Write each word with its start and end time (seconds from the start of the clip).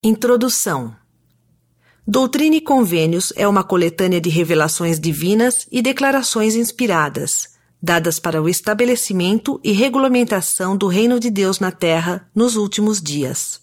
Introdução 0.00 0.94
Doutrina 2.06 2.54
e 2.54 2.60
Convênios 2.60 3.32
é 3.34 3.48
uma 3.48 3.64
coletânea 3.64 4.20
de 4.20 4.28
revelações 4.28 5.00
divinas 5.00 5.66
e 5.72 5.82
declarações 5.82 6.54
inspiradas, 6.54 7.48
dadas 7.82 8.20
para 8.20 8.40
o 8.40 8.48
estabelecimento 8.48 9.60
e 9.64 9.72
regulamentação 9.72 10.76
do 10.76 10.86
reino 10.86 11.18
de 11.18 11.30
Deus 11.30 11.58
na 11.58 11.72
Terra 11.72 12.30
nos 12.32 12.54
últimos 12.54 13.02
dias. 13.02 13.60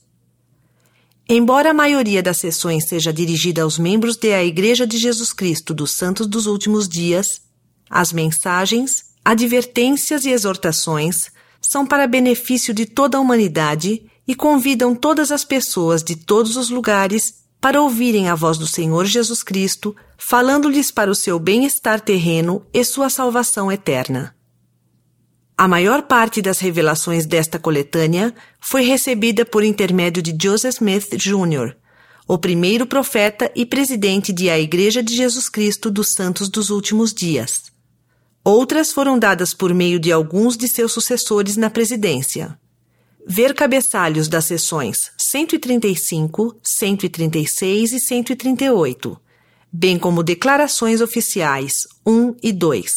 Embora 1.30 1.70
a 1.70 1.74
maioria 1.74 2.22
das 2.22 2.40
sessões 2.40 2.86
seja 2.86 3.14
dirigida 3.14 3.62
aos 3.62 3.80
membros 3.80 4.18
da 4.18 4.44
Igreja 4.44 4.86
de 4.86 4.98
Jesus 4.98 5.32
Cristo 5.32 5.74
dos 5.74 5.92
Santos 5.92 6.28
dos 6.28 6.48
Últimos 6.48 6.90
Dias, 6.90 7.44
as 7.90 8.12
mensagens, 8.12 9.06
advertências 9.24 10.26
e 10.26 10.32
exortações 10.32 11.32
são 11.62 11.86
para 11.86 12.06
benefício 12.06 12.74
de 12.74 12.86
toda 12.86 13.18
a 13.18 13.22
humanidade 13.22 14.06
e 14.28 14.34
convidam 14.34 14.96
todas 14.96 15.32
as 15.32 15.44
pessoas 15.44 16.04
de 16.04 16.16
todos 16.16 16.58
os 16.58 16.70
lugares 16.70 17.46
para 17.62 17.82
ouvirem 17.82 18.30
a 18.30 18.36
voz 18.36 18.58
do 18.58 18.68
Senhor 18.68 19.06
Jesus 19.06 19.42
Cristo, 19.42 19.96
falando-lhes 20.18 20.92
para 20.92 21.10
o 21.10 21.16
seu 21.16 21.40
bem-estar 21.40 22.00
terreno 22.00 22.66
e 22.74 22.84
sua 22.84 23.10
salvação 23.10 23.72
eterna. 23.72 24.36
A 25.58 25.68
maior 25.68 26.04
parte 26.04 26.42
das 26.42 26.60
revelações 26.60 27.26
desta 27.26 27.58
coletânea 27.58 28.36
foi 28.60 28.84
recebida 28.84 29.46
por 29.46 29.64
intermédio 29.64 30.22
de 30.22 30.36
Joseph 30.40 30.76
Smith 30.76 31.16
Jr., 31.16 31.76
o 32.28 32.38
primeiro 32.38 32.86
profeta 32.86 33.52
e 33.56 33.66
presidente 33.66 34.34
de 34.34 34.50
a 34.50 34.60
Igreja 34.60 35.02
de 35.02 35.16
Jesus 35.16 35.48
Cristo 35.48 35.90
dos 35.90 36.12
Santos 36.12 36.50
dos 36.50 36.70
Últimos 36.70 37.14
Dias. 37.14 37.54
Outras 38.44 38.92
foram 38.92 39.18
dadas 39.18 39.54
por 39.54 39.74
meio 39.74 40.00
de 40.00 40.12
alguns 40.12 40.58
de 40.58 40.68
seus 40.68 40.92
sucessores 40.92 41.56
na 41.56 41.70
presidência. 41.70 42.60
Ver 43.28 43.56
cabeçalhos 43.56 44.28
das 44.28 44.46
sessões 44.46 45.12
135, 45.18 46.60
136 46.62 47.94
e 47.94 48.00
138, 48.00 49.20
bem 49.74 49.98
como 49.98 50.22
declarações 50.22 51.02
oficiais 51.02 51.74
1 52.06 52.36
e 52.44 52.54
2. 52.54 52.92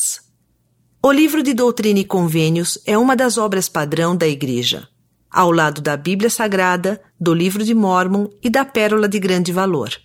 O 1.03 1.11
livro 1.11 1.42
de 1.42 1.55
Doutrina 1.55 2.00
e 2.00 2.05
Convênios 2.05 2.78
é 2.84 2.98
uma 2.98 3.16
das 3.16 3.38
obras 3.38 3.70
padrão 3.70 4.14
da 4.14 4.28
Igreja, 4.28 4.86
ao 5.30 5.50
lado 5.50 5.80
da 5.80 5.97
Bíblia 5.97 6.28
Sagrada, 6.28 7.00
do 7.19 7.33
Livro 7.33 7.64
de 7.64 7.72
Mormon 7.72 8.28
e 8.42 8.50
da 8.50 8.66
Pérola 8.66 9.08
de 9.08 9.19
Grande 9.19 9.50
Valor. 9.50 9.97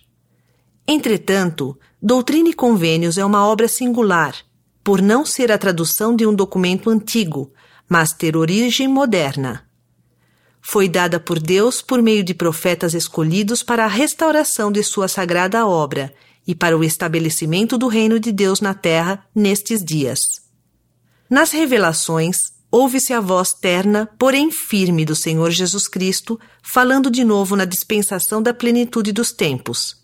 Entretanto, 0.88 1.78
Doutrina 2.00 2.48
e 2.48 2.54
Convênios 2.54 3.18
é 3.18 3.24
uma 3.26 3.46
obra 3.46 3.68
singular, 3.68 4.34
por 4.82 5.02
não 5.02 5.26
ser 5.26 5.52
a 5.52 5.58
tradução 5.58 6.16
de 6.16 6.26
um 6.26 6.34
documento 6.34 6.88
antigo, 6.88 7.52
mas 7.86 8.14
ter 8.14 8.38
origem 8.38 8.88
moderna 8.88 9.64
foi 10.66 10.88
dada 10.88 11.20
por 11.20 11.38
Deus 11.38 11.82
por 11.82 12.00
meio 12.02 12.24
de 12.24 12.32
profetas 12.32 12.94
escolhidos 12.94 13.62
para 13.62 13.84
a 13.84 13.88
restauração 13.88 14.72
de 14.72 14.82
sua 14.82 15.06
sagrada 15.06 15.66
obra 15.66 16.12
e 16.46 16.54
para 16.54 16.76
o 16.76 16.82
estabelecimento 16.82 17.76
do 17.76 17.86
reino 17.86 18.18
de 18.18 18.32
Deus 18.32 18.62
na 18.62 18.72
terra 18.72 19.26
nestes 19.34 19.84
dias. 19.84 20.18
Nas 21.28 21.52
revelações, 21.52 22.38
ouve-se 22.70 23.12
a 23.12 23.20
voz 23.20 23.52
terna, 23.52 24.08
porém 24.18 24.50
firme 24.50 25.04
do 25.04 25.14
Senhor 25.14 25.50
Jesus 25.50 25.86
Cristo, 25.86 26.40
falando 26.62 27.10
de 27.10 27.24
novo 27.24 27.54
na 27.56 27.66
dispensação 27.66 28.42
da 28.42 28.54
plenitude 28.54 29.12
dos 29.12 29.32
tempos. 29.32 30.02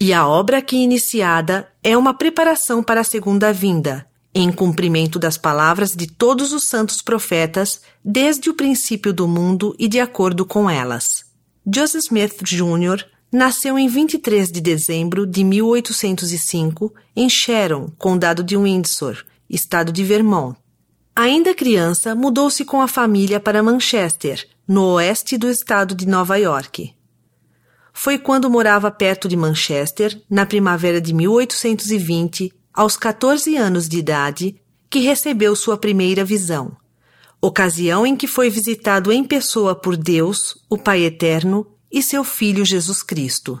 E 0.00 0.12
a 0.12 0.28
obra 0.28 0.58
aqui 0.58 0.76
iniciada 0.76 1.68
é 1.82 1.96
uma 1.96 2.14
preparação 2.14 2.84
para 2.84 3.00
a 3.00 3.04
segunda 3.04 3.52
vinda, 3.52 4.06
em 4.40 4.52
cumprimento 4.52 5.18
das 5.18 5.36
palavras 5.36 5.90
de 5.90 6.06
todos 6.06 6.52
os 6.52 6.64
santos 6.68 7.02
profetas 7.02 7.80
desde 8.04 8.50
o 8.50 8.54
princípio 8.54 9.12
do 9.12 9.26
mundo 9.26 9.74
e 9.78 9.88
de 9.88 10.00
acordo 10.00 10.46
com 10.46 10.68
elas. 10.68 11.24
Joseph 11.66 12.04
Smith 12.04 12.42
Jr. 12.42 13.04
nasceu 13.30 13.78
em 13.78 13.88
23 13.88 14.50
de 14.50 14.60
dezembro 14.60 15.26
de 15.26 15.44
1805 15.44 16.94
em 17.14 17.28
Sharon, 17.28 17.90
condado 17.98 18.42
de 18.42 18.56
Windsor, 18.56 19.24
estado 19.50 19.92
de 19.92 20.04
Vermont. 20.04 20.56
Ainda 21.14 21.54
criança, 21.54 22.14
mudou-se 22.14 22.64
com 22.64 22.80
a 22.80 22.86
família 22.86 23.40
para 23.40 23.62
Manchester, 23.62 24.48
no 24.66 24.84
oeste 24.94 25.36
do 25.36 25.50
estado 25.50 25.94
de 25.94 26.06
Nova 26.06 26.36
York. 26.36 26.94
Foi 27.92 28.16
quando 28.16 28.48
morava 28.48 28.90
perto 28.92 29.26
de 29.26 29.36
Manchester, 29.36 30.22
na 30.30 30.46
primavera 30.46 31.00
de 31.00 31.12
1820, 31.12 32.52
aos 32.78 32.96
14 32.96 33.56
anos 33.56 33.88
de 33.88 33.98
idade, 33.98 34.54
que 34.88 35.00
recebeu 35.00 35.56
sua 35.56 35.76
primeira 35.76 36.24
visão, 36.24 36.76
ocasião 37.40 38.06
em 38.06 38.14
que 38.14 38.28
foi 38.28 38.48
visitado 38.48 39.10
em 39.10 39.24
pessoa 39.24 39.74
por 39.74 39.96
Deus, 39.96 40.56
o 40.70 40.78
Pai 40.78 41.02
Eterno, 41.02 41.66
e 41.90 42.00
seu 42.04 42.22
Filho 42.22 42.64
Jesus 42.64 43.02
Cristo. 43.02 43.60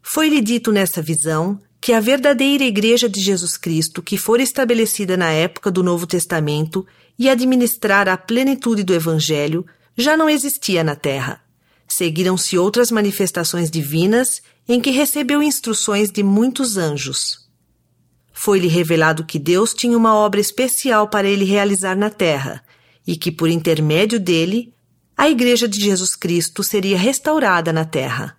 Foi-lhe 0.00 0.40
dito 0.40 0.70
nessa 0.70 1.02
visão 1.02 1.60
que 1.80 1.92
a 1.92 1.98
verdadeira 1.98 2.62
Igreja 2.62 3.08
de 3.08 3.20
Jesus 3.20 3.56
Cristo, 3.56 4.00
que 4.00 4.16
for 4.16 4.38
estabelecida 4.38 5.16
na 5.16 5.32
época 5.32 5.68
do 5.68 5.82
Novo 5.82 6.06
Testamento 6.06 6.86
e 7.18 7.28
administrar 7.28 8.08
a 8.08 8.16
plenitude 8.16 8.84
do 8.84 8.94
Evangelho, 8.94 9.66
já 9.96 10.16
não 10.16 10.30
existia 10.30 10.84
na 10.84 10.94
terra. 10.94 11.42
Seguiram-se 11.88 12.56
outras 12.56 12.92
manifestações 12.92 13.68
divinas 13.68 14.40
em 14.68 14.80
que 14.80 14.90
recebeu 14.90 15.42
instruções 15.42 16.12
de 16.12 16.22
muitos 16.22 16.76
anjos. 16.76 17.41
Foi-lhe 18.32 18.68
revelado 18.68 19.24
que 19.24 19.38
Deus 19.38 19.74
tinha 19.74 19.96
uma 19.96 20.14
obra 20.14 20.40
especial 20.40 21.08
para 21.08 21.28
ele 21.28 21.44
realizar 21.44 21.96
na 21.96 22.10
terra 22.10 22.62
e 23.06 23.16
que, 23.16 23.30
por 23.30 23.48
intermédio 23.48 24.18
dele, 24.18 24.72
a 25.16 25.28
Igreja 25.28 25.68
de 25.68 25.80
Jesus 25.80 26.16
Cristo 26.16 26.62
seria 26.64 26.96
restaurada 26.96 27.72
na 27.72 27.84
terra. 27.84 28.36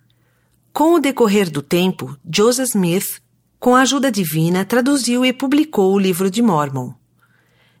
Com 0.72 0.94
o 0.94 1.00
decorrer 1.00 1.50
do 1.50 1.62
tempo, 1.62 2.16
Joseph 2.28 2.70
Smith, 2.70 3.22
com 3.60 3.74
a 3.74 3.82
ajuda 3.82 4.10
divina, 4.10 4.64
traduziu 4.64 5.24
e 5.24 5.32
publicou 5.32 5.94
o 5.94 5.98
livro 5.98 6.30
de 6.30 6.42
Mormon. 6.42 6.92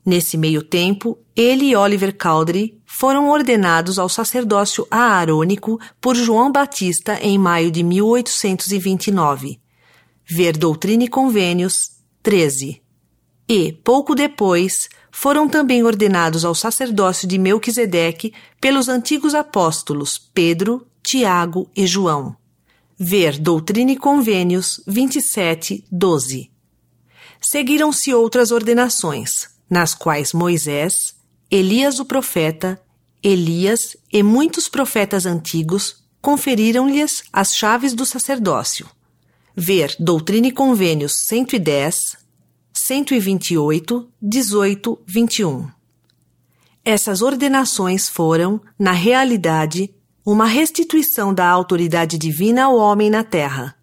Nesse 0.06 0.36
meio 0.36 0.62
tempo, 0.62 1.18
ele 1.34 1.66
e 1.66 1.76
Oliver 1.76 2.16
Cowdery 2.16 2.78
foram 2.84 3.28
ordenados 3.30 3.98
ao 3.98 4.08
sacerdócio 4.08 4.86
aarônico 4.90 5.80
por 6.00 6.14
João 6.14 6.52
Batista 6.52 7.18
em 7.20 7.36
maio 7.38 7.70
de 7.70 7.82
1829. 7.82 9.58
Ver 10.26 10.56
Doutrina 10.56 11.04
e 11.04 11.08
Convênios, 11.08 11.93
13. 12.24 12.82
E, 13.46 13.70
pouco 13.70 14.14
depois, 14.14 14.88
foram 15.12 15.46
também 15.46 15.84
ordenados 15.84 16.42
ao 16.42 16.54
sacerdócio 16.54 17.28
de 17.28 17.36
Melquisedeque 17.36 18.32
pelos 18.58 18.88
antigos 18.88 19.34
apóstolos 19.34 20.16
Pedro, 20.32 20.86
Tiago 21.02 21.70
e 21.76 21.86
João. 21.86 22.34
Ver 22.98 23.38
Doutrina 23.38 23.92
e 23.92 23.96
Convênios 23.96 24.82
27, 24.86 25.84
12. 25.92 26.50
Seguiram-se 27.42 28.14
outras 28.14 28.50
ordenações, 28.50 29.50
nas 29.68 29.94
quais 29.94 30.32
Moisés, 30.32 31.14
Elias 31.50 31.98
o 31.98 32.06
profeta, 32.06 32.80
Elias 33.22 33.98
e 34.10 34.22
muitos 34.22 34.66
profetas 34.66 35.26
antigos 35.26 36.02
conferiram-lhes 36.22 37.22
as 37.30 37.50
chaves 37.50 37.92
do 37.92 38.06
sacerdócio 38.06 38.88
ver 39.56 39.94
Doutrina 39.98 40.48
e 40.48 40.52
Convênios 40.52 41.12
110, 41.26 41.96
128, 42.72 44.08
18, 44.20 44.98
21. 45.06 45.68
Essas 46.84 47.22
ordenações 47.22 48.08
foram, 48.08 48.60
na 48.78 48.92
realidade, 48.92 49.94
uma 50.24 50.46
restituição 50.46 51.32
da 51.32 51.48
autoridade 51.48 52.18
divina 52.18 52.64
ao 52.64 52.76
homem 52.76 53.08
na 53.08 53.22
Terra. 53.22 53.76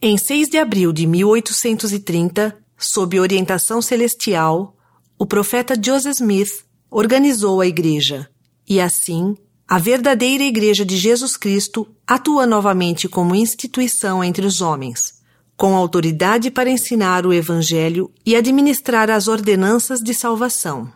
Em 0.00 0.18
6 0.18 0.48
de 0.48 0.58
abril 0.58 0.92
de 0.92 1.06
1830, 1.06 2.56
sob 2.76 3.18
orientação 3.18 3.80
celestial, 3.80 4.76
o 5.18 5.24
profeta 5.24 5.74
Joseph 5.80 6.16
Smith 6.16 6.64
organizou 6.90 7.60
a 7.60 7.66
Igreja 7.66 8.28
e, 8.68 8.80
assim, 8.80 9.36
a 9.72 9.78
verdadeira 9.78 10.44
Igreja 10.44 10.84
de 10.84 10.98
Jesus 10.98 11.34
Cristo 11.34 11.88
atua 12.06 12.46
novamente 12.46 13.08
como 13.08 13.34
instituição 13.34 14.22
entre 14.22 14.44
os 14.44 14.60
homens, 14.60 15.14
com 15.56 15.74
autoridade 15.74 16.50
para 16.50 16.68
ensinar 16.68 17.24
o 17.24 17.32
Evangelho 17.32 18.12
e 18.26 18.36
administrar 18.36 19.08
as 19.08 19.28
ordenanças 19.28 20.00
de 20.00 20.12
salvação. 20.12 20.92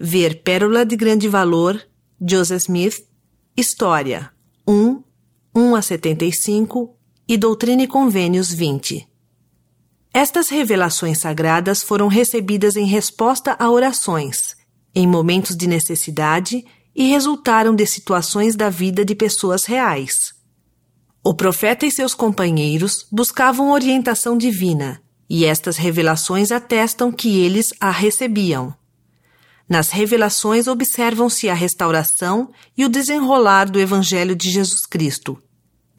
Ver 0.00 0.40
Pérola 0.44 0.86
de 0.86 0.94
Grande 0.94 1.26
Valor, 1.26 1.84
Joseph 2.24 2.62
Smith, 2.62 3.02
História 3.56 4.30
1, 4.68 5.02
1 5.52 5.74
a 5.74 5.82
75 5.82 6.94
e 7.26 7.36
Doutrina 7.36 7.82
e 7.82 7.88
Convênios 7.88 8.52
20. 8.52 9.04
Estas 10.14 10.48
revelações 10.48 11.18
sagradas 11.18 11.82
foram 11.82 12.06
recebidas 12.06 12.76
em 12.76 12.86
resposta 12.86 13.56
a 13.58 13.68
orações, 13.68 14.54
em 14.94 15.08
momentos 15.08 15.56
de 15.56 15.66
necessidade 15.66 16.64
e 17.00 17.08
resultaram 17.08 17.74
de 17.74 17.86
situações 17.86 18.54
da 18.54 18.68
vida 18.68 19.06
de 19.06 19.14
pessoas 19.14 19.64
reais. 19.64 20.34
O 21.24 21.32
profeta 21.32 21.86
e 21.86 21.90
seus 21.90 22.12
companheiros 22.12 23.06
buscavam 23.10 23.72
orientação 23.72 24.36
divina, 24.36 25.00
e 25.26 25.46
estas 25.46 25.78
revelações 25.78 26.52
atestam 26.52 27.10
que 27.10 27.40
eles 27.40 27.68
a 27.80 27.90
recebiam. 27.90 28.74
Nas 29.66 29.88
revelações 29.88 30.66
observam-se 30.66 31.48
a 31.48 31.54
restauração 31.54 32.50
e 32.76 32.84
o 32.84 32.88
desenrolar 32.90 33.70
do 33.70 33.80
Evangelho 33.80 34.36
de 34.36 34.50
Jesus 34.50 34.84
Cristo, 34.84 35.42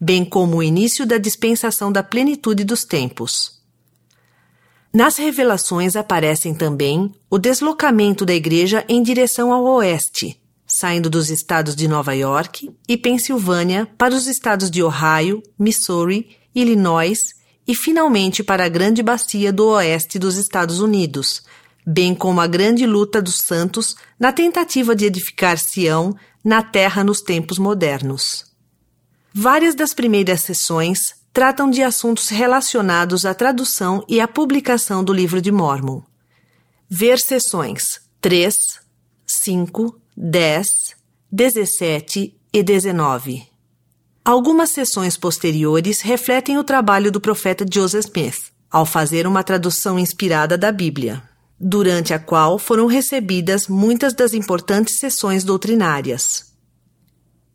bem 0.00 0.24
como 0.24 0.58
o 0.58 0.62
início 0.62 1.04
da 1.04 1.18
dispensação 1.18 1.90
da 1.90 2.04
plenitude 2.04 2.62
dos 2.62 2.84
tempos. 2.84 3.60
Nas 4.94 5.16
revelações 5.16 5.96
aparecem 5.96 6.54
também 6.54 7.12
o 7.28 7.38
deslocamento 7.38 8.24
da 8.24 8.34
Igreja 8.34 8.84
em 8.88 9.02
direção 9.02 9.52
ao 9.52 9.64
oeste, 9.64 10.40
saindo 10.72 11.10
dos 11.10 11.28
estados 11.28 11.76
de 11.76 11.86
Nova 11.86 12.14
York 12.14 12.70
e 12.88 12.96
Pensilvânia 12.96 13.86
para 13.98 14.14
os 14.14 14.26
estados 14.26 14.70
de 14.70 14.82
Ohio, 14.82 15.42
Missouri, 15.58 16.38
Illinois 16.54 17.18
e 17.68 17.74
finalmente 17.74 18.42
para 18.42 18.64
a 18.64 18.68
Grande 18.68 19.02
Bacia 19.02 19.52
do 19.52 19.66
Oeste 19.66 20.18
dos 20.18 20.36
Estados 20.38 20.80
Unidos, 20.80 21.42
bem 21.86 22.14
como 22.14 22.40
a 22.40 22.46
grande 22.46 22.86
luta 22.86 23.20
dos 23.20 23.36
santos 23.36 23.94
na 24.18 24.32
tentativa 24.32 24.96
de 24.96 25.04
edificar 25.04 25.58
Sião 25.58 26.16
na 26.42 26.62
terra 26.62 27.04
nos 27.04 27.20
tempos 27.20 27.58
modernos. 27.58 28.46
Várias 29.34 29.74
das 29.74 29.92
primeiras 29.92 30.40
sessões 30.40 31.14
tratam 31.34 31.70
de 31.70 31.82
assuntos 31.82 32.28
relacionados 32.30 33.26
à 33.26 33.34
tradução 33.34 34.04
e 34.08 34.20
à 34.20 34.28
publicação 34.28 35.04
do 35.04 35.12
livro 35.12 35.40
de 35.40 35.52
Mormon. 35.52 36.02
Ver 36.88 37.18
sessões 37.18 37.82
3, 38.20 38.56
5, 39.26 40.01
10, 40.16 40.66
17 41.30 42.34
e 42.52 42.62
19. 42.62 43.42
Algumas 44.24 44.70
sessões 44.70 45.16
posteriores 45.16 46.00
refletem 46.00 46.58
o 46.58 46.64
trabalho 46.64 47.10
do 47.10 47.20
profeta 47.20 47.64
Joseph 47.70 48.06
Smith, 48.06 48.52
ao 48.70 48.86
fazer 48.86 49.26
uma 49.26 49.42
tradução 49.42 49.98
inspirada 49.98 50.56
da 50.56 50.70
Bíblia 50.70 51.22
durante 51.64 52.12
a 52.12 52.18
qual 52.18 52.58
foram 52.58 52.86
recebidas 52.86 53.68
muitas 53.68 54.12
das 54.12 54.34
importantes 54.34 54.98
sessões 54.98 55.44
doutrinárias. 55.44 56.52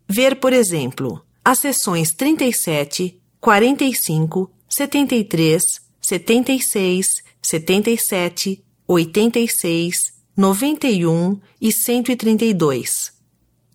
Ver, 0.08 0.36
por 0.36 0.54
exemplo, 0.54 1.22
as 1.44 1.58
sessões 1.58 2.14
37, 2.14 3.20
45, 3.38 4.50
73, 4.66 5.62
76, 6.00 7.06
77, 7.42 8.64
86, 8.86 10.17
91 10.38 11.40
e 11.60 11.72
132, 11.72 13.12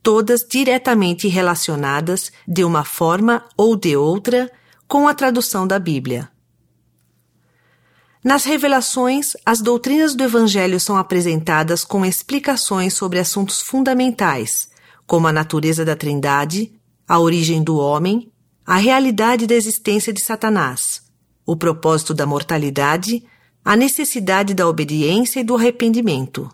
todas 0.02 0.46
diretamente 0.50 1.28
relacionadas, 1.28 2.32
de 2.48 2.64
uma 2.64 2.86
forma 2.86 3.44
ou 3.58 3.76
de 3.76 3.98
outra, 3.98 4.50
com 4.88 5.06
a 5.06 5.14
tradução 5.14 5.68
da 5.68 5.78
Bíblia. 5.78 6.30
Nas 8.24 8.46
revelações, 8.46 9.34
as 9.46 9.60
doutrinas 9.60 10.16
do 10.16 10.24
Evangelho 10.24 10.80
são 10.80 10.96
apresentadas 10.96 11.84
com 11.84 12.06
explicações 12.06 12.94
sobre 12.94 13.20
assuntos 13.20 13.60
fundamentais, 13.60 14.70
como 15.06 15.28
a 15.28 15.34
natureza 15.34 15.84
da 15.84 15.98
Trindade, 15.98 16.72
a 17.06 17.20
origem 17.20 17.62
do 17.62 17.76
homem, 17.76 18.32
a 18.66 18.78
realidade 18.78 19.46
da 19.46 19.54
existência 19.54 20.14
de 20.14 20.24
Satanás, 20.24 21.02
o 21.46 21.58
propósito 21.58 22.14
da 22.14 22.26
mortalidade, 22.26 23.22
a 23.64 23.76
necessidade 23.76 24.54
da 24.54 24.68
obediência 24.68 25.40
e 25.40 25.44
do 25.44 25.56
arrependimento, 25.56 26.50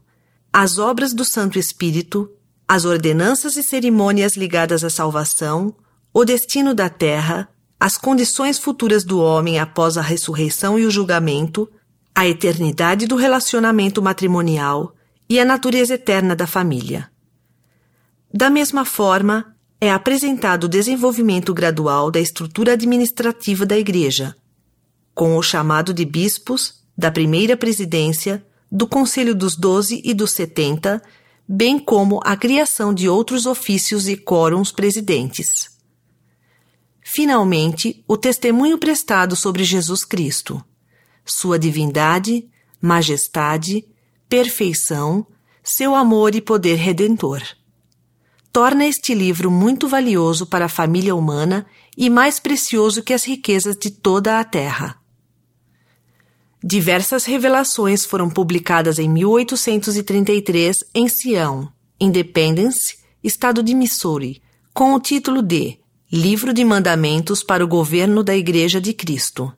as 0.52 0.78
obras 0.78 1.14
do 1.14 1.26
Santo 1.26 1.58
Espírito, 1.58 2.30
as 2.68 2.86
ordenanças 2.86 3.58
e 3.58 3.64
cerimônias 3.64 4.36
ligadas 4.36 4.84
à 4.84 4.90
salvação, 4.90 5.76
o 6.14 6.24
destino 6.24 6.74
da 6.74 6.90
terra, 6.90 7.50
as 7.80 7.98
condições 7.98 8.60
futuras 8.60 9.04
do 9.04 9.20
homem 9.20 9.60
após 9.60 9.98
a 9.98 10.02
ressurreição 10.02 10.78
e 10.78 10.86
o 10.86 10.92
julgamento, 10.92 11.70
a 12.14 12.28
eternidade 12.28 13.08
do 13.08 13.16
relacionamento 13.16 14.02
matrimonial 14.02 14.94
e 15.30 15.40
a 15.40 15.46
natureza 15.46 15.94
eterna 15.94 16.36
da 16.36 16.46
família. 16.46 17.10
Da 18.34 18.50
mesma 18.50 18.86
forma, 18.86 19.56
é 19.82 19.92
apresentado 19.92 20.66
o 20.66 20.70
desenvolvimento 20.70 21.54
gradual 21.54 22.12
da 22.12 22.20
estrutura 22.20 22.74
administrativa 22.74 23.66
da 23.66 23.78
Igreja, 23.78 24.36
com 25.16 25.38
o 25.38 25.42
chamado 25.42 25.94
de 25.94 26.04
bispos, 26.06 26.79
da 27.00 27.10
primeira 27.10 27.56
presidência, 27.56 28.46
do 28.70 28.86
Conselho 28.86 29.34
dos 29.34 29.56
Doze 29.56 30.02
e 30.04 30.14
dos 30.14 30.32
Setenta, 30.32 31.02
bem 31.48 31.80
como 31.80 32.20
a 32.26 32.36
criação 32.36 32.94
de 32.94 33.08
outros 33.08 33.46
ofícios 33.46 34.10
e 34.10 34.18
quórums 34.18 34.70
presidentes. 34.70 35.80
Finalmente, 37.02 38.04
o 38.06 38.18
testemunho 38.18 38.78
prestado 38.78 39.34
sobre 39.34 39.64
Jesus 39.64 40.04
Cristo, 40.04 40.62
sua 41.24 41.58
divindade, 41.58 42.50
majestade, 42.82 43.88
perfeição, 44.28 45.26
seu 45.64 45.96
amor 45.96 46.36
e 46.36 46.42
poder 46.42 46.76
redentor. 46.76 47.42
Torna 48.52 48.86
este 48.86 49.14
livro 49.14 49.50
muito 49.50 49.88
valioso 49.88 50.46
para 50.46 50.66
a 50.66 50.70
família 50.70 51.16
humana 51.16 51.66
e 51.98 52.10
mais 52.10 52.42
precioso 52.42 53.02
que 53.02 53.14
as 53.14 53.24
riquezas 53.24 53.78
de 53.78 53.90
toda 53.90 54.38
a 54.38 54.44
terra. 54.44 54.99
Diversas 56.64 57.24
revelações 57.24 58.06
foram 58.06 58.30
publicadas 58.30 59.00
em 59.00 59.08
1833 59.08 60.76
em 60.94 61.08
Sião, 61.08 61.72
Independence, 61.98 62.98
estado 63.24 63.64
de 63.64 63.74
Missouri, 63.74 64.42
com 64.74 64.94
o 64.94 65.00
título 65.00 65.42
de 65.42 65.80
Livro 66.12 66.54
de 66.54 66.66
Mandamentos 66.66 67.44
para 67.44 67.64
o 67.64 67.68
Governo 67.68 68.24
da 68.24 68.36
Igreja 68.36 68.82
de 68.82 68.94
Cristo. 68.94 69.54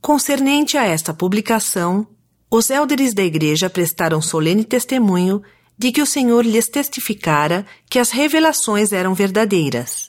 Concernente 0.00 0.76
a 0.76 0.84
esta 0.84 1.12
publicação, 1.12 2.06
os 2.48 2.70
élderes 2.70 3.14
da 3.14 3.24
Igreja 3.24 3.68
prestaram 3.68 4.22
solene 4.22 4.64
testemunho 4.64 5.42
de 5.76 5.90
que 5.90 6.02
o 6.02 6.06
Senhor 6.06 6.46
lhes 6.46 6.68
testificara 6.68 7.66
que 7.90 7.98
as 7.98 8.12
revelações 8.12 8.92
eram 8.92 9.12
verdadeiras. 9.12 10.08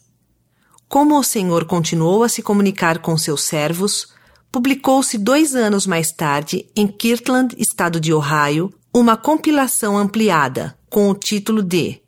Como 0.88 1.18
o 1.18 1.24
Senhor 1.24 1.66
continuou 1.66 2.22
a 2.22 2.30
se 2.30 2.44
comunicar 2.44 3.00
com 3.00 3.18
seus 3.18 3.44
servos, 3.46 4.13
publicou-se 4.54 5.18
dois 5.18 5.56
anos 5.56 5.88
mais 5.88 6.12
tarde, 6.12 6.68
em 6.76 6.86
Kirtland, 6.86 7.56
estado 7.58 8.00
de 8.00 8.14
Ohio, 8.14 8.72
uma 8.94 9.18
compilação 9.18 9.98
ampliada 9.98 10.78
com 10.92 11.10
o 11.10 11.16
título 11.16 11.64
de 11.64 12.00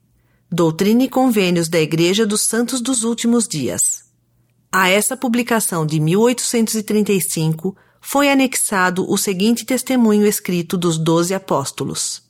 Doutrina 0.52 1.04
e 1.06 1.10
Convênios 1.10 1.68
da 1.68 1.80
Igreja 1.82 2.24
dos 2.24 2.44
Santos 2.44 2.82
dos 2.82 3.04
Últimos 3.04 3.48
Dias. 3.48 4.04
A 4.72 4.90
essa 4.90 5.18
publicação 5.18 5.88
de 5.88 6.00
1835 6.00 7.76
foi 8.00 8.30
anexado 8.30 9.12
o 9.12 9.18
seguinte 9.18 9.66
testemunho 9.66 10.28
escrito 10.28 10.78
dos 10.78 11.00
doze 11.00 11.34
apóstolos. 11.34 12.22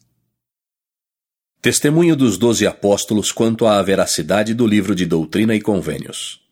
Testemunho 1.62 2.16
dos 2.16 2.38
doze 2.38 2.66
apóstolos 2.66 3.34
quanto 3.34 3.66
à 3.66 3.82
veracidade 3.82 4.54
do 4.54 4.66
livro 4.66 4.96
de 4.96 5.06
Doutrina 5.06 5.54
e 5.54 5.60
Convênios. 5.60 6.45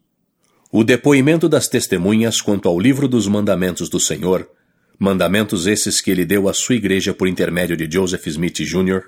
O 0.76 0.84
depoimento 0.84 1.48
das 1.48 1.68
testemunhas 1.68 2.42
quanto 2.42 2.68
ao 2.68 2.80
livro 2.80 3.08
dos 3.08 3.28
mandamentos 3.28 3.90
do 3.90 4.00
Senhor, 4.00 4.50
mandamentos 4.98 5.68
esses 5.68 6.02
que 6.02 6.10
ele 6.10 6.26
deu 6.26 6.50
à 6.50 6.54
sua 6.54 6.74
igreja 6.74 7.14
por 7.14 7.28
intermédio 7.28 7.78
de 7.78 7.88
Joseph 7.88 8.26
Smith 8.26 8.58
Jr., 8.62 9.04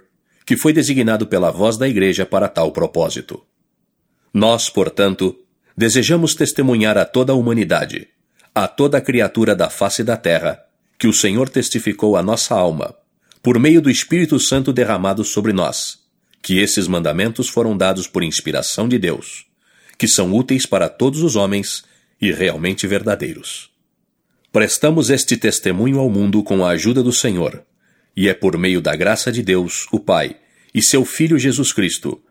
que 0.46 0.56
foi 0.56 0.72
designado 0.72 1.26
pela 1.26 1.50
voz 1.50 1.76
da 1.76 1.88
Igreja 1.88 2.24
para 2.24 2.48
tal 2.48 2.72
propósito. 2.72 3.44
Nós, 4.32 4.70
portanto, 4.70 5.36
desejamos 5.76 6.36
testemunhar 6.36 7.00
a 7.00 7.04
toda 7.04 7.34
a 7.34 7.36
humanidade, 7.36 8.10
a 8.54 8.68
toda 8.68 9.02
criatura 9.02 9.56
da 9.56 9.68
face 9.68 10.04
da 10.04 10.16
terra, 10.16 10.60
que 11.00 11.08
o 11.08 11.14
Senhor 11.14 11.50
testificou 11.50 12.16
à 12.16 12.22
nossa 12.22 12.54
alma, 12.54 12.94
por 13.42 13.58
meio 13.58 13.82
do 13.82 13.90
Espírito 13.90 14.40
Santo 14.40 14.72
derramado 14.72 15.24
sobre 15.24 15.52
nós, 15.52 15.98
que 16.44 16.60
esses 16.60 16.88
mandamentos 16.88 17.50
foram 17.50 17.76
dados 17.76 18.06
por 18.06 18.22
inspiração 18.22 18.88
de 18.88 19.00
Deus, 19.00 19.48
que 19.98 20.08
são 20.08 20.34
úteis 20.34 20.66
para 20.66 20.90
todos 20.90 21.22
os 21.22 21.36
homens 21.36 21.84
e 22.22 22.32
realmente 22.32 22.88
verdadeiros. 22.88 23.70
Prestamos 24.52 25.10
este 25.10 25.36
testemunho 25.36 26.00
ao 26.00 26.10
mundo 26.10 26.42
com 26.44 26.64
a 26.66 26.70
ajuda 26.70 27.04
do 27.04 27.12
Senhor, 27.12 27.66
e 28.16 28.30
é 28.30 28.34
por 28.34 28.58
meio 28.58 28.82
da 28.82 28.96
graça 28.96 29.32
de 29.32 29.44
Deus, 29.44 29.88
o 29.92 30.00
Pai, 30.00 30.38
e 30.74 30.82
seu 30.82 31.04
Filho 31.04 31.38
Jesus 31.38 31.74
Cristo, 31.74 32.22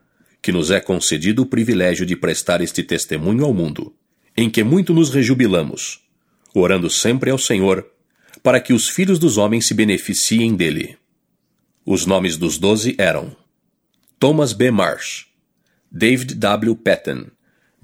que 0.40 0.52
nos 0.52 0.70
é 0.70 0.80
concedido 0.80 1.42
o 1.42 1.46
privilégio 1.46 2.04
de 2.04 2.16
prestar 2.16 2.60
este 2.60 2.82
testemunho 2.82 3.44
ao 3.44 3.54
mundo, 3.54 3.94
em 4.36 4.50
que 4.50 4.64
muito 4.64 4.92
nos 4.92 5.10
rejubilamos, 5.10 6.00
orando 6.54 6.90
sempre 6.90 7.30
ao 7.30 7.38
Senhor, 7.38 7.86
para 8.42 8.60
que 8.60 8.72
os 8.72 8.88
filhos 8.88 9.18
dos 9.18 9.38
homens 9.38 9.66
se 9.66 9.74
beneficiem 9.74 10.54
dele. 10.54 10.96
Os 11.86 12.06
nomes 12.06 12.36
dos 12.36 12.58
doze 12.58 12.94
eram 12.98 13.36
Thomas 14.18 14.52
B. 14.52 14.70
Marsh, 14.70 15.26
David 15.90 16.34
W. 16.34 16.76
Patton, 16.76 17.26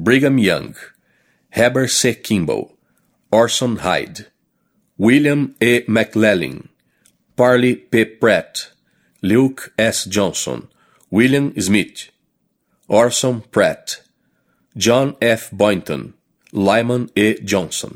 Brigham 0.03 0.39
Young, 0.39 0.77
Heber 1.51 1.87
C. 1.87 2.15
Kimball, 2.15 2.75
Orson 3.31 3.77
Hyde, 3.77 4.29
William 4.99 5.55
E. 5.61 5.85
McLellan, 5.87 6.71
Parley 7.37 7.77
P. 7.77 8.07
Pratt, 8.07 8.71
Luke 9.21 9.71
S. 9.77 10.09
Johnson, 10.09 10.69
William 11.13 11.53
Smith, 11.55 12.09
Orson 12.89 13.41
Pratt, 13.51 14.01
John 14.75 15.17
F. 15.21 15.55
Boynton, 15.55 16.15
Lyman 16.51 17.11
E. 17.15 17.35
Johnson. 17.43 17.93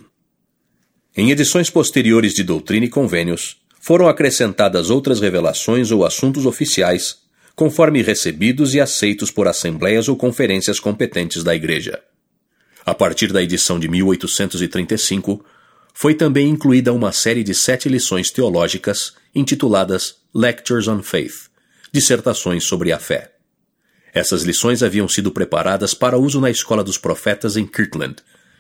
Em 1.17 1.31
edições 1.31 1.71
posteriores 1.71 2.35
de 2.35 2.45
Doutrina 2.45 2.85
e 2.85 2.91
Convênios, 2.91 3.57
foram 3.81 4.09
acrescentadas 4.09 4.91
outras 4.91 5.23
revelações 5.23 5.91
ou 5.91 6.05
assuntos 6.05 6.45
oficiais 6.45 7.24
conforme 7.55 8.03
recebidos 8.03 8.75
e 8.75 8.81
aceitos 8.81 9.31
por 9.31 9.47
assembleias 9.47 10.09
ou 10.09 10.17
conferências 10.17 10.81
competentes 10.81 11.43
da 11.43 11.55
Igreja. 11.55 12.03
A 12.85 12.95
partir 12.95 13.33
da 13.33 13.43
edição 13.43 13.79
de 13.79 13.89
1835, 13.89 15.45
foi 15.93 16.15
também 16.15 16.49
incluída 16.49 16.93
uma 16.93 17.13
série 17.13 17.45
de 17.45 17.55
sete 17.55 17.89
lições 17.89 18.31
teológicas 18.31 19.15
intituladas 19.35 20.17
Lectures 20.35 20.89
on 20.89 21.03
Faith 21.03 21.55
dissertações 21.95 22.65
sobre 22.65 22.91
a 22.91 22.99
fé. 22.99 23.31
Essas 24.13 24.43
lições 24.43 24.83
haviam 24.83 25.07
sido 25.09 25.31
preparadas 25.31 25.95
para 25.95 26.19
uso 26.19 26.41
na 26.41 26.51
Escola 26.51 26.83
dos 26.83 26.99
Profetas 26.99 27.57
em 27.57 27.65
Kirtland, 27.65 28.17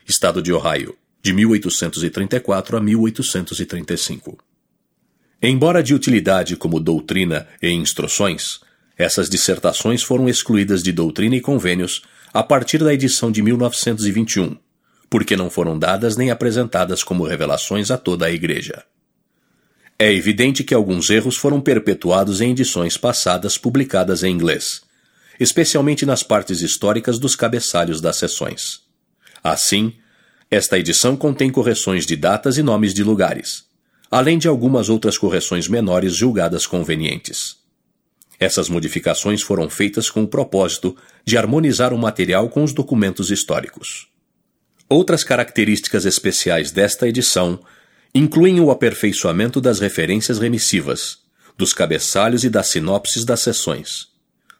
estado 0.06 0.40
de 0.40 0.52
Ohio, 0.52 0.96
de 1.20 1.32
1834 1.32 2.76
a 2.76 2.80
1835. 2.80 4.38
Embora 5.42 5.82
de 5.82 5.92
utilidade 5.92 6.54
como 6.54 6.78
doutrina 6.78 7.48
e 7.60 7.70
instruções, 7.70 8.60
essas 8.96 9.28
dissertações 9.28 10.02
foram 10.02 10.28
excluídas 10.28 10.82
de 10.82 10.92
doutrina 10.92 11.36
e 11.36 11.40
convênios 11.40 12.02
a 12.32 12.42
partir 12.42 12.78
da 12.78 12.94
edição 12.94 13.30
de 13.30 13.42
1921, 13.42 14.56
porque 15.10 15.36
não 15.36 15.50
foram 15.50 15.78
dadas 15.78 16.16
nem 16.16 16.30
apresentadas 16.30 17.02
como 17.02 17.24
revelações 17.24 17.90
a 17.90 17.98
toda 17.98 18.26
a 18.26 18.30
Igreja. 18.30 18.84
É 19.98 20.12
evidente 20.12 20.64
que 20.64 20.74
alguns 20.74 21.10
erros 21.10 21.36
foram 21.36 21.60
perpetuados 21.60 22.40
em 22.40 22.50
edições 22.50 22.96
passadas 22.96 23.56
publicadas 23.56 24.24
em 24.24 24.32
inglês, 24.32 24.82
especialmente 25.38 26.04
nas 26.04 26.22
partes 26.22 26.62
históricas 26.62 27.18
dos 27.18 27.36
cabeçalhos 27.36 28.00
das 28.00 28.16
sessões. 28.16 28.80
Assim, 29.42 29.94
esta 30.50 30.78
edição 30.78 31.16
contém 31.16 31.50
correções 31.50 32.06
de 32.06 32.16
datas 32.16 32.58
e 32.58 32.62
nomes 32.62 32.92
de 32.92 33.02
lugares, 33.04 33.64
além 34.10 34.38
de 34.38 34.48
algumas 34.48 34.88
outras 34.88 35.16
correções 35.18 35.68
menores 35.68 36.14
julgadas 36.14 36.66
convenientes. 36.66 37.63
Essas 38.38 38.69
modificações 38.69 39.43
foram 39.43 39.71
feitas 39.71 40.11
com 40.11 40.23
o 40.23 40.29
propósito 40.29 40.97
de 41.25 41.37
harmonizar 41.37 41.93
o 41.93 41.99
material 41.99 42.49
com 42.49 42.62
os 42.62 42.73
documentos 42.73 43.31
históricos. 43.31 44.09
Outras 44.88 45.25
características 45.25 46.05
especiais 46.05 46.71
desta 46.71 47.09
edição 47.09 47.61
incluem 48.14 48.61
o 48.61 48.71
aperfeiçoamento 48.71 49.61
das 49.61 49.81
referências 49.81 50.38
remissivas, 50.38 51.19
dos 51.57 51.73
cabeçalhos 51.73 52.45
e 52.45 52.50
das 52.50 52.69
sinopses 52.69 53.25
das 53.25 53.41
sessões. 53.41 54.09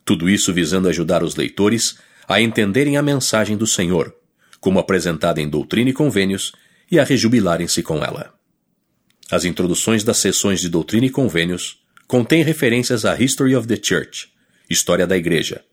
Tudo 0.05 0.29
isso 0.29 0.53
visando 0.53 0.89
ajudar 0.89 1.23
os 1.23 1.37
leitores 1.37 1.97
a 2.27 2.41
entenderem 2.41 2.97
a 2.97 3.03
mensagem 3.03 3.57
do 3.57 3.67
Senhor, 3.67 4.15
como 4.61 4.79
apresentada 4.79 5.41
em 5.41 5.49
Doutrina 5.49 5.91
e 5.91 5.93
Convênios, 5.93 6.53
e 6.91 6.99
a 6.99 7.05
rejubilarem-se 7.05 7.83
com 7.83 8.05
ela. 8.05 8.33
As 9.31 9.45
introduções 9.45 10.05
das 10.05 10.19
sessões 10.19 10.61
de 10.61 10.69
Doutrina 10.69 11.07
e 11.07 11.11
Convênios 11.11 11.84
contêm 12.07 12.43
referências 12.43 13.05
à 13.05 13.21
History 13.21 13.57
of 13.57 13.67
the 13.67 13.79
Church, 13.83 14.29
História 14.69 15.07
da 15.07 15.17
Igreja. 15.17 15.65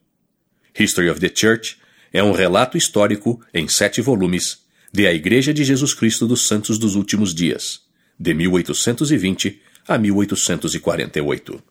History 0.77 1.09
of 1.09 1.19
the 1.19 1.31
Church 1.33 1.77
é 2.13 2.23
um 2.23 2.31
relato 2.31 2.77
histórico 2.77 3.41
em 3.53 3.67
sete 3.67 4.01
volumes 4.01 4.59
de 4.91 5.07
A 5.07 5.13
Igreja 5.13 5.53
de 5.53 5.63
Jesus 5.63 5.93
Cristo 5.93 6.27
dos 6.27 6.47
Santos 6.47 6.77
dos 6.77 6.95
Últimos 6.95 7.33
Dias, 7.33 7.81
de 8.19 8.33
1820 8.33 9.61
a 9.87 9.97
1848. 9.97 11.63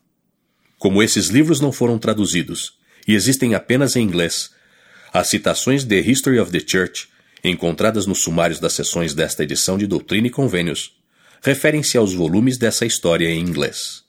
Como 0.77 1.03
esses 1.03 1.27
livros 1.27 1.59
não 1.59 1.71
foram 1.71 1.99
traduzidos 1.99 2.73
e 3.07 3.13
existem 3.13 3.53
apenas 3.53 3.95
em 3.95 4.03
inglês, 4.03 4.51
as 5.13 5.27
citações 5.27 5.83
de 5.83 5.99
History 5.99 6.39
of 6.39 6.51
the 6.51 6.61
Church, 6.65 7.09
encontradas 7.43 8.05
nos 8.05 8.21
sumários 8.21 8.59
das 8.59 8.73
sessões 8.73 9.13
desta 9.13 9.43
edição 9.43 9.77
de 9.77 9.85
Doutrina 9.85 10.27
e 10.27 10.31
Convênios, 10.31 10.95
referem-se 11.41 11.97
aos 11.97 12.13
volumes 12.13 12.57
dessa 12.57 12.85
história 12.85 13.29
em 13.29 13.39
inglês. 13.39 14.03